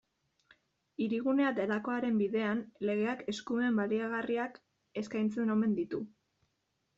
[1.03, 4.59] Hirigunea delakoaren bidean, legeak eskumen baliagarriak
[5.03, 6.03] eskaintzen omen ditu.